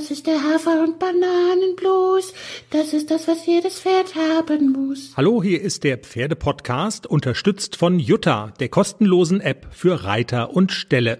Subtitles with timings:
[0.00, 2.32] Das ist der Hafer- und Bananenblues.
[2.70, 5.12] Das ist das, was jedes Pferd haben muss.
[5.14, 11.18] Hallo, hier ist der Pferdepodcast, unterstützt von Jutta, der kostenlosen App für Reiter und Ställe.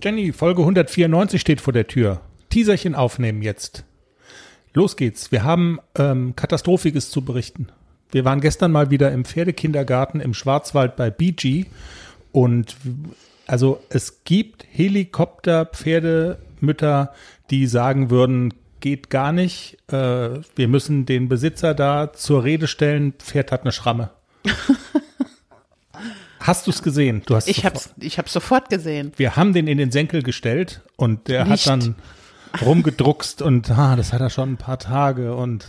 [0.00, 2.20] Jenny, Folge 194 steht vor der Tür.
[2.50, 3.82] Teaserchen aufnehmen jetzt.
[4.74, 5.32] Los geht's.
[5.32, 7.66] Wir haben ähm, Katastrophiges zu berichten.
[8.12, 11.66] Wir waren gestern mal wieder im Pferdekindergarten im Schwarzwald bei BG
[12.30, 12.76] und
[13.52, 17.12] also es gibt Helikopter, Pferdemütter,
[17.50, 19.76] die sagen würden, geht gar nicht.
[19.92, 23.12] Äh, wir müssen den Besitzer da zur Rede stellen.
[23.12, 24.08] Pferd hat eine Schramme.
[26.40, 27.24] Hast du es gesehen?
[27.26, 29.12] Du hast ich habe ich hab's sofort gesehen.
[29.16, 31.66] Wir haben den in den Senkel gestellt und der Nicht.
[31.66, 31.96] hat dann
[32.64, 35.66] rumgedruckst und ah, das hat er schon ein paar Tage und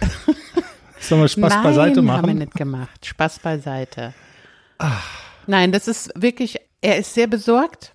[1.00, 2.38] Sollen wir Spaß Nein, beiseite haben wir machen?
[2.38, 3.04] nicht gemacht.
[3.04, 4.14] Spaß beiseite.
[5.46, 7.92] Nein, das ist wirklich, er ist sehr besorgt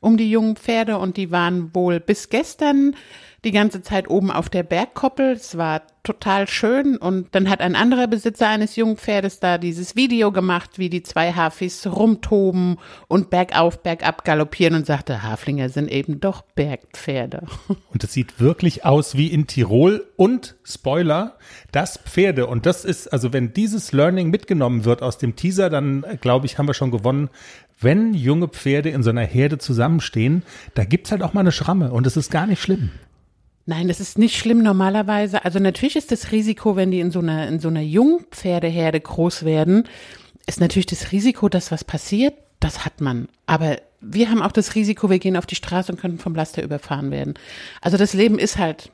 [0.00, 2.94] um die jungen Pferde und die waren wohl bis gestern
[3.44, 5.32] die ganze Zeit oben auf der Bergkoppel.
[5.32, 9.96] Es war total schön und dann hat ein anderer Besitzer eines jungen Pferdes da dieses
[9.96, 12.78] Video gemacht, wie die zwei Hafis rumtoben
[13.08, 17.46] und bergauf, bergab galoppieren und sagte, Haflinger sind eben doch Bergpferde.
[17.92, 21.38] Und es sieht wirklich aus wie in Tirol und Spoiler,
[21.70, 22.46] das Pferde.
[22.48, 26.46] Und das ist, also wenn dieses Learning mitgenommen wird aus dem Teaser, dann äh, glaube
[26.46, 27.30] ich, haben wir schon gewonnen.
[27.80, 30.42] Wenn junge Pferde in so einer Herde zusammenstehen,
[30.74, 32.90] da gibt's halt auch mal eine Schramme und es ist gar nicht schlimm.
[33.66, 35.44] Nein, das ist nicht schlimm normalerweise.
[35.44, 39.44] Also natürlich ist das Risiko, wenn die in so einer, in so einer Jungpferdeherde groß
[39.44, 39.88] werden,
[40.46, 43.28] ist natürlich das Risiko, dass was passiert, das hat man.
[43.46, 46.62] Aber wir haben auch das Risiko, wir gehen auf die Straße und können vom Laster
[46.62, 47.34] überfahren werden.
[47.80, 48.90] Also das Leben ist halt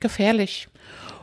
[0.00, 0.68] gefährlich.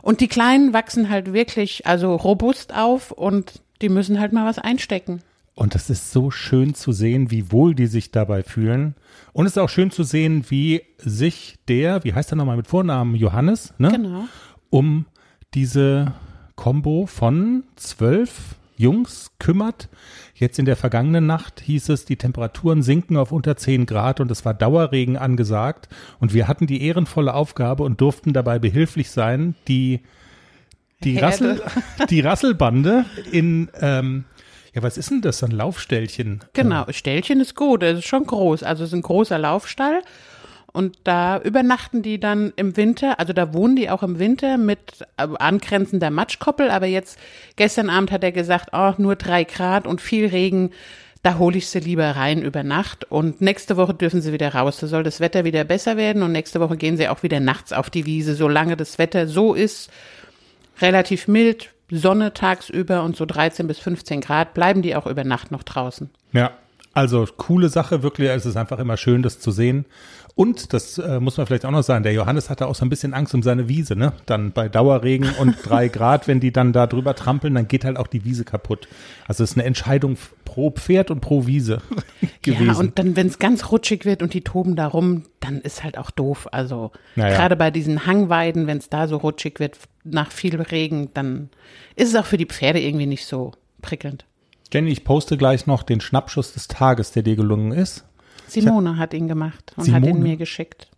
[0.00, 4.58] Und die Kleinen wachsen halt wirklich, also robust auf und die müssen halt mal was
[4.58, 5.20] einstecken.
[5.58, 8.94] Und es ist so schön zu sehen, wie wohl die sich dabei fühlen.
[9.32, 12.68] Und es ist auch schön zu sehen, wie sich der, wie heißt er nochmal mit
[12.68, 13.90] Vornamen, Johannes, ne?
[13.90, 14.28] Genau.
[14.70, 15.06] um
[15.54, 16.14] diese
[16.54, 19.88] Combo von zwölf Jungs kümmert.
[20.32, 24.30] Jetzt in der vergangenen Nacht hieß es, die Temperaturen sinken auf unter 10 Grad und
[24.30, 25.88] es war Dauerregen angesagt.
[26.20, 30.02] Und wir hatten die ehrenvolle Aufgabe und durften dabei behilflich sein, die,
[31.02, 31.26] die, Herde.
[31.26, 31.62] Rassel,
[32.10, 34.24] die Rasselbande in, ähm,
[34.74, 36.40] ja, was ist denn das, ein Laufstellchen?
[36.52, 38.62] Genau, Ställchen ist gut, es ist schon groß.
[38.62, 40.02] Also es ist ein großer Laufstall.
[40.72, 45.06] Und da übernachten die dann im Winter, also da wohnen die auch im Winter mit
[45.16, 46.70] äh, angrenzender Matschkoppel.
[46.70, 47.18] Aber jetzt,
[47.56, 50.70] gestern Abend hat er gesagt, oh, nur drei Grad und viel Regen,
[51.22, 53.10] da hole ich sie lieber rein über Nacht.
[53.10, 54.78] Und nächste Woche dürfen sie wieder raus.
[54.78, 56.22] Da soll das Wetter wieder besser werden.
[56.22, 59.54] Und nächste Woche gehen sie auch wieder nachts auf die Wiese, solange das Wetter so
[59.54, 59.90] ist,
[60.80, 65.50] relativ mild, Sonne tagsüber und so 13 bis 15 Grad, bleiben die auch über Nacht
[65.50, 66.10] noch draußen.
[66.32, 66.52] Ja,
[66.98, 68.28] also coole Sache, wirklich.
[68.28, 69.86] Es ist einfach immer schön, das zu sehen.
[70.34, 72.88] Und das äh, muss man vielleicht auch noch sagen, der Johannes hatte auch so ein
[72.88, 74.12] bisschen Angst um seine Wiese, ne?
[74.26, 77.96] Dann bei Dauerregen und drei Grad, wenn die dann da drüber trampeln, dann geht halt
[77.96, 78.86] auch die Wiese kaputt.
[79.26, 81.82] Also es ist eine Entscheidung pro Pferd und pro Wiese
[82.42, 82.66] gewesen.
[82.66, 85.82] Ja, und dann, wenn es ganz rutschig wird und die toben da rum, dann ist
[85.82, 86.46] halt auch doof.
[86.52, 87.36] Also Naja.
[87.36, 91.48] gerade bei diesen Hangweiden, wenn es da so rutschig wird nach viel Regen, dann
[91.96, 94.24] ist es auch für die Pferde irgendwie nicht so prickelnd.
[94.72, 98.04] Jenny, ich poste gleich noch den Schnappschuss des Tages, der dir gelungen ist.
[98.46, 100.22] Simone hat ihn gemacht und hat ihn Simone?
[100.22, 100.88] mir geschickt.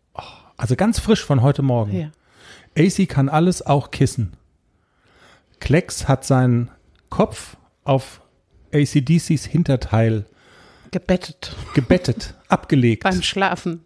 [0.57, 1.97] Also ganz frisch von heute Morgen.
[1.97, 2.11] Ja.
[2.77, 4.35] AC kann alles, auch Kissen.
[5.59, 6.71] Klecks hat seinen
[7.09, 8.21] Kopf auf
[8.73, 10.27] ACDCs Hinterteil
[10.91, 13.05] Gebettet gebettet, abgelegt.
[13.05, 13.85] beim Schlafen.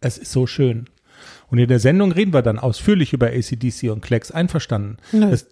[0.00, 0.88] Es ist so schön.
[1.48, 4.30] Und in der Sendung reden wir dann ausführlich über ACDC und Klecks.
[4.32, 4.96] Einverstanden?
[5.12, 5.30] Nö.
[5.30, 5.46] Es,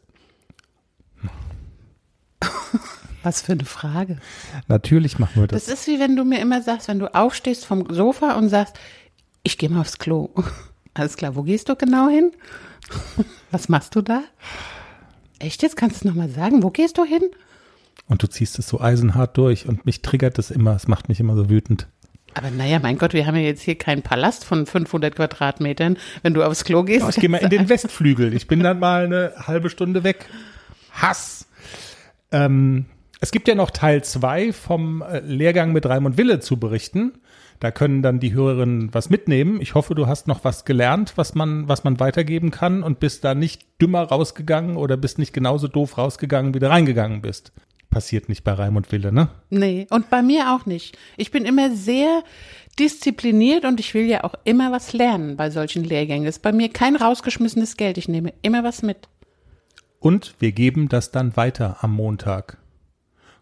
[3.24, 4.18] Was für eine Frage.
[4.68, 5.64] natürlich machen wir das.
[5.64, 8.78] Das ist wie wenn du mir immer sagst, wenn du aufstehst vom Sofa und sagst,
[9.42, 10.30] ich gehe mal aufs Klo.
[10.94, 12.30] Alles klar, wo gehst du genau hin?
[13.50, 14.22] Was machst du da?
[15.38, 15.76] Echt jetzt?
[15.76, 16.62] Kannst du es nochmal sagen?
[16.62, 17.22] Wo gehst du hin?
[18.06, 20.76] Und du ziehst es so eisenhart durch und mich triggert das immer.
[20.76, 21.88] Es macht mich immer so wütend.
[22.34, 25.96] Aber naja, mein Gott, wir haben ja jetzt hier keinen Palast von 500 Quadratmetern.
[26.22, 27.08] Wenn du aufs Klo gehst.
[27.08, 28.34] Ich gehe mal in den Westflügel.
[28.34, 30.26] Ich bin dann mal eine halbe Stunde weg.
[30.92, 31.46] Hass.
[32.32, 32.86] Ähm,
[33.24, 37.14] es gibt ja noch Teil zwei vom äh, Lehrgang mit Raimund Wille zu berichten.
[37.58, 39.62] Da können dann die Hörerinnen was mitnehmen.
[39.62, 43.24] Ich hoffe, du hast noch was gelernt, was man, was man weitergeben kann und bist
[43.24, 47.52] da nicht dümmer rausgegangen oder bist nicht genauso doof rausgegangen, wie du reingegangen bist.
[47.88, 49.30] Passiert nicht bei Raimund Wille, ne?
[49.48, 50.98] Nee, und bei mir auch nicht.
[51.16, 52.24] Ich bin immer sehr
[52.78, 56.26] diszipliniert und ich will ja auch immer was lernen bei solchen Lehrgängen.
[56.26, 57.96] Das ist bei mir kein rausgeschmissenes Geld.
[57.96, 59.08] Ich nehme immer was mit.
[59.98, 62.58] Und wir geben das dann weiter am Montag.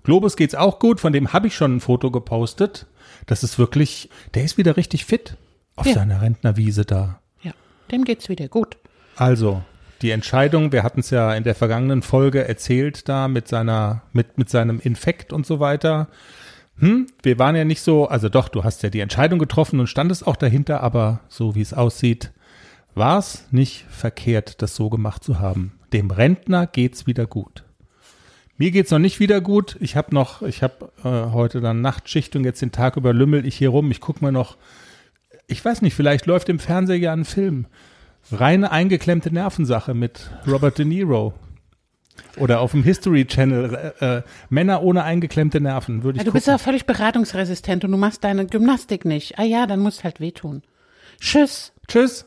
[0.05, 2.87] Globus geht's auch gut, von dem habe ich schon ein Foto gepostet.
[3.27, 5.37] Das ist wirklich, der ist wieder richtig fit
[5.77, 5.95] auf Ja.
[5.95, 7.21] seiner Rentnerwiese da.
[7.43, 7.53] Ja,
[7.91, 8.77] dem geht's wieder gut.
[9.17, 9.63] Also,
[10.01, 14.39] die Entscheidung, wir hatten es ja in der vergangenen Folge erzählt da mit seiner, mit,
[14.39, 16.09] mit seinem Infekt und so weiter.
[16.79, 19.87] Hm, wir waren ja nicht so, also doch, du hast ja die Entscheidung getroffen und
[19.87, 22.33] standest auch dahinter, aber so wie es aussieht,
[22.95, 25.79] war es nicht verkehrt, das so gemacht zu haben.
[25.93, 27.63] Dem Rentner geht's wieder gut.
[28.59, 29.77] Mir geht's noch nicht wieder gut.
[29.81, 33.47] Ich habe noch, ich habe äh, heute dann Nachtschicht und jetzt den Tag über lümmel
[33.47, 33.91] ich hier rum.
[33.91, 34.57] Ich guck mal noch,
[35.47, 37.67] ich weiß nicht, vielleicht läuft im Fernseher ja ein Film.
[38.31, 41.35] Reine eingeklemmte Nervensache mit Robert De Niro.
[42.37, 46.33] Oder auf dem History Channel äh, äh, Männer ohne eingeklemmte Nerven würde ich Ja, du
[46.33, 46.59] bist gucken.
[46.59, 49.39] ja völlig beratungsresistent und du machst deine Gymnastik nicht.
[49.39, 50.63] Ah ja, dann musst halt wehtun.
[51.21, 51.73] Tschüss.
[51.89, 52.27] Tschüss.